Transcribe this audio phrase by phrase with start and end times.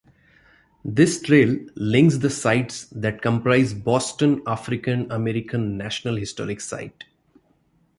[0.83, 7.03] This trail links the sites that comprise Boston African American National Historic Site.